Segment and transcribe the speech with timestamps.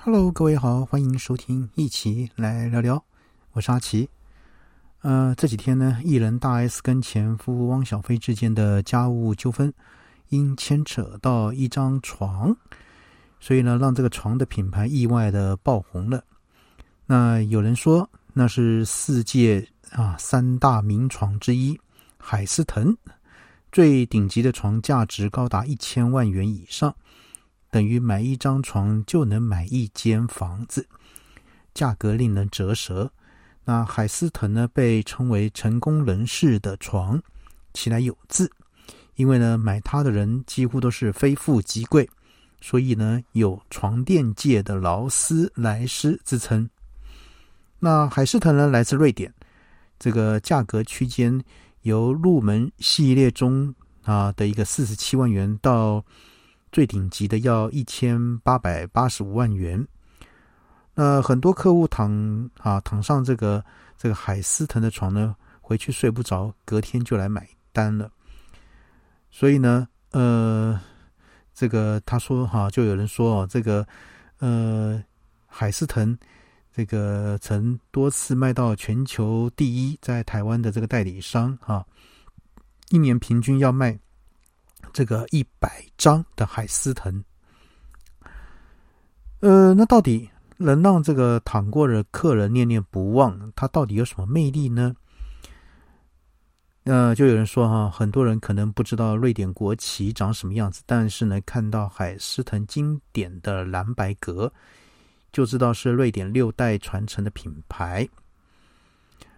[0.00, 3.04] Hello，各位好，欢迎收听一起来聊聊，
[3.52, 4.08] 我是阿奇。
[5.00, 9.74] 呃，这几天呢，艺人大 S 跟前夫汪小菲之间的家务纠纷，
[10.28, 12.56] 因牵扯到一张床，
[13.40, 16.22] 所以呢，让这个床的品牌意外的爆红了。
[17.04, 21.78] 那有人说，那是世界啊三大名床之一，
[22.16, 22.96] 海思腾
[23.72, 26.94] 最顶级的床，价值高达一千万元以上，
[27.70, 30.86] 等于买一张床就能买一间房子，
[31.74, 33.10] 价格令人折舌。
[33.64, 37.22] 那海思腾呢，被称为成功人士的床，
[37.74, 38.50] 其来有字，
[39.16, 42.08] 因为呢，买它的人几乎都是非富即贵，
[42.62, 46.68] 所以呢，有床垫界的劳斯莱斯之称。
[47.78, 49.32] 那海思腾呢，来自瑞典，
[49.98, 51.38] 这个价格区间
[51.82, 56.02] 由入门系列中啊的一个四十七万元，到
[56.72, 59.86] 最顶级的要一千八百八十五万元。
[60.94, 63.64] 那很多客户躺啊躺上这个
[63.96, 68.10] 这个海思腾的床呢，回去睡不着，隔天就来买单了。
[69.30, 70.80] 所以呢，呃，
[71.54, 73.86] 这个他说哈，就有人说哦，这个
[74.38, 75.02] 呃
[75.46, 76.18] 海思腾
[76.74, 81.86] 这个曾多次卖到全球第一，在台湾的这个代理商哈，
[82.90, 83.98] 一年平均要卖
[84.92, 87.24] 这个一百张的海思腾。
[89.40, 90.28] 呃，那到底？
[90.60, 94.92] 能让这个躺过的客人念念不忘，它到底有什么魅力呢？
[96.82, 104.52] 呃就有人说哈，很多人可能不知道瑞典国旗长什么样子，但是呢，看到海思腾经典的蓝白格，
[105.30, 108.08] 就知道是瑞典六代传承的品牌。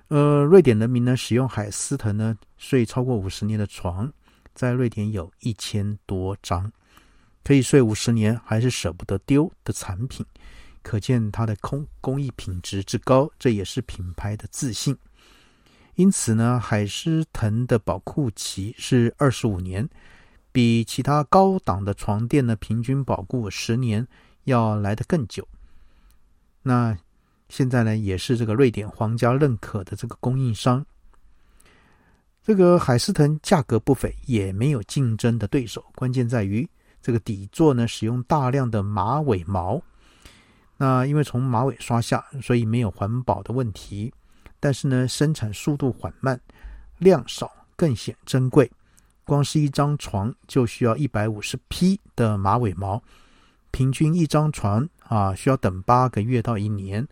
[0.08, 4.10] 呃，瑞典人民呢使用海思腾呢睡超过五十年的床，
[4.54, 6.70] 在瑞典有一千多张，
[7.42, 10.24] 可以睡五十年还是舍不得丢的产品。
[10.82, 14.96] 可见它的工工艺品质之高，这也是品牌的自信。
[15.94, 19.86] 因此呢，海狮腾的保护期是二十五年，
[20.50, 24.08] 比其他高档的床垫呢平均保护十年
[24.44, 25.46] 要来得更久。
[26.62, 26.96] 那
[27.50, 30.86] 现在呢，也是这个瑞典皇家认可的这个供应商。
[32.42, 35.84] 这个海狮腾价格不菲，也没有竞争的对手。
[35.94, 36.68] 关键在于
[37.02, 39.80] 这个底座呢，使用大量的马尾毛。
[40.76, 44.12] 那因为从马尾刷下，所以没有环保的问题。
[44.58, 46.38] 但是呢，生产速度缓慢，
[46.98, 48.70] 量少更显珍贵。
[49.24, 53.00] 光是一张床就需要一百五十匹的马尾毛，
[53.70, 57.06] 平均一张床啊需要等八个月到一年。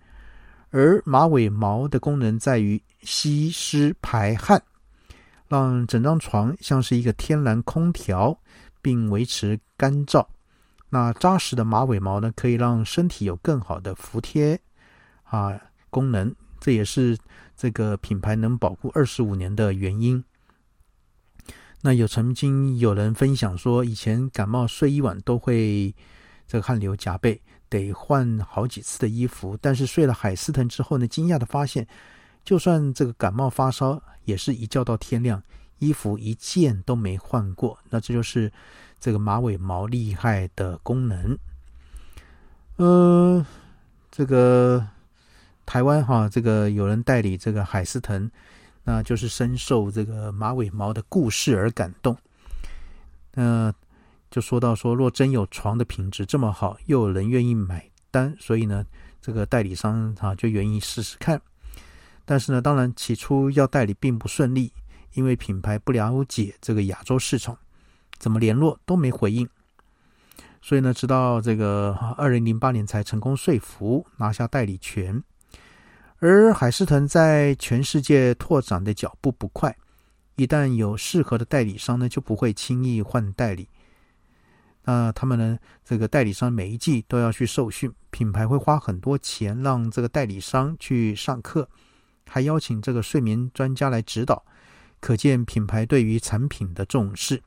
[0.71, 4.61] 而马尾毛的功能在于吸湿排汗，
[5.49, 8.39] 让整张床像是一个天然空调，
[8.81, 10.25] 并维持干燥。
[10.91, 14.59] 那扎实的马尾毛呢，可以让身体有更好的服帖
[15.25, 15.61] 啊
[15.91, 17.19] 功能，这也是
[17.57, 20.23] 这个品牌能保护二十五年的原因。
[21.81, 25.95] 那有曾经有人分享说，以前感冒睡一晚都会
[26.47, 29.57] 这个汗流浃背，得换好几次的衣服。
[29.61, 31.87] 但是睡了海思腾之后呢，惊讶的发现，
[32.49, 35.43] 就算这个感冒发烧，也是一觉到天亮，
[35.81, 37.79] 衣服一件都没换过。
[37.91, 38.51] 那这就是。
[39.01, 41.39] 这个马尾毛厉害的功能，
[42.79, 43.47] 呃，
[44.11, 44.85] 这个
[45.65, 48.29] 台湾哈，这个有人代理这个海思腾，
[48.83, 52.17] 那就是深受这个马尾毛的故事而感动。
[53.35, 53.73] 那
[54.33, 58.85] 就说到说，若真有床的品质这么好，又有人愿意买单，所以呢，
[59.23, 61.41] 这个代理商哈就愿意试试看。
[62.29, 64.71] 但是呢，当然起初要代理并不顺利，
[65.15, 67.57] 因为品牌不了解这个亚洲市场。
[68.19, 69.49] 怎么联络都没回应，
[70.61, 75.23] 所以呢，直到这个二零零八年才成功说服拿下代理权。
[76.19, 79.75] 而海思腾在全世界拓展的脚步不快，
[80.35, 83.69] 一旦有适合的代理商呢，就不会轻易换代理。
[84.83, 91.69] 那他们呢，这个代理商每一季都要去受训，品牌会花很多钱让这个代理商去上课，
[92.29, 94.45] 还邀请这个睡眠专家来指导，
[95.01, 97.43] 可见品牌对于产品的重视。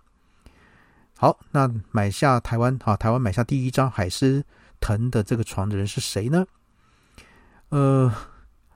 [1.18, 4.44] 好，那买下台湾哈，台湾买下第一张海狮
[4.80, 6.46] 腾的这个床的人是谁呢？
[7.70, 8.12] 呃，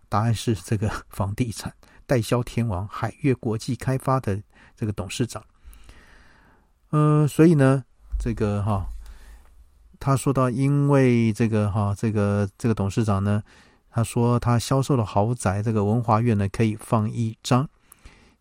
[0.08, 1.74] 答案是这个房地产
[2.06, 4.40] 代销天王海悦国际开发的
[4.76, 5.44] 这个董事长。
[6.92, 7.84] 呃，所以呢，
[8.20, 8.88] 这个哈，
[10.00, 13.42] 他说到，因为这个哈，这个这个董事长呢，
[13.96, 17.66] 他说他销售的豪宅，这个文华苑呢，可以放一张。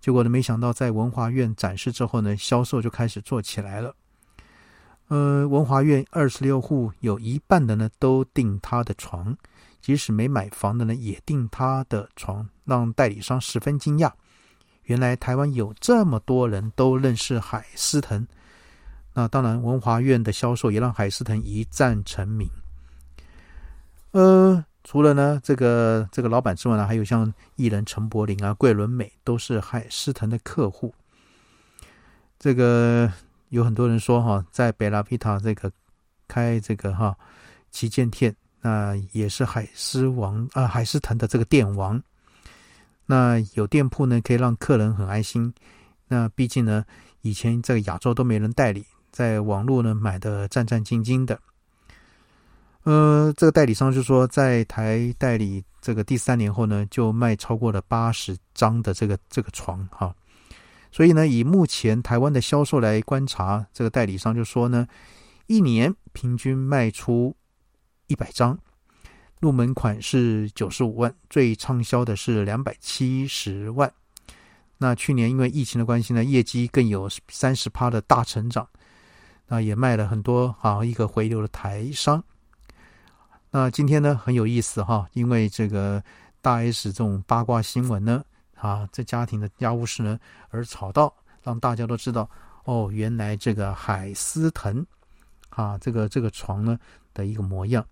[0.01, 3.95] 结果呢，没想到在文华苑展示之后呢，销售就开始做起来了。
[5.07, 9.37] 呃，文华苑二十六户有一半的呢都订他的床，
[9.81, 14.11] 即使没买房的呢也订他的床，让代理商十分惊讶。
[14.83, 18.27] 原来台湾有这么多人都认识海思腾，
[19.13, 22.51] 那当然文华苑的销售也让海思腾一战成名。
[24.11, 30.95] 呃，除了呢这个这个老板之外呢，还有像艺人陈柏霖啊、桂纶镁都是海思腾的客户。
[32.39, 33.13] 这个。
[33.51, 35.71] 有很多人说哈，在贝拉皮塔这个
[36.27, 37.17] 开这个哈
[37.71, 42.03] 旗舰店，那也是海狮王啊，海狮腾的这个店王。
[43.07, 45.55] 那有店铺呢，可以让客人很安心。
[46.09, 46.85] 那毕竟呢，
[47.21, 51.39] 以前在亚洲都没人代理，在网络呢买的战战兢兢的。
[52.85, 60.15] 呃，这个代理商就说，在台代理这个第三年后呢，就卖超过了八十张的这个这个床哈。
[60.93, 64.87] 所以呢，以目前台湾的销售来观察，这个代理商就说呢，
[65.47, 67.35] 一年平均卖出
[68.07, 68.57] 一百张，
[69.41, 73.91] 入门款是九十五万，最畅销的是两百七十万。
[74.77, 78.69] 那去年因为疫情的关系呢，业绩更有三十趴的大成长，
[79.49, 82.23] 那也卖了很多啊一个回流的台商。
[83.57, 86.03] 那今天呢很有意思哈，因为这个
[86.43, 88.25] 大 S 这种八卦新闻呢。
[88.57, 90.19] 啊，这家庭的家务事呢，
[90.49, 92.29] 而吵到让大家都知道
[92.65, 94.85] 哦，原来这个海思腾
[95.51, 96.77] 啊，这个这个床呢
[97.13, 97.87] 的一个模样。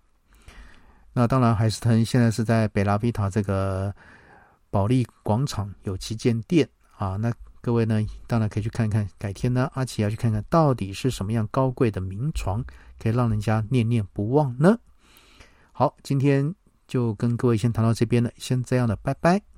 [1.13, 3.93] 那当然，海思腾现在是在北拉比塔这个
[4.69, 6.67] 保利广场有旗舰店
[6.97, 7.15] 啊。
[7.15, 7.31] 那
[7.61, 9.07] 各位呢，当然可以去看看。
[9.17, 12.61] 改天呢，阿奇要去看看到底是什么样高贵的名床，
[12.99, 14.77] 可以让人家念念不忘呢？
[15.75, 16.53] 好，今天
[16.87, 19.52] 就跟各位先谈到这边了，先这样了，拜拜。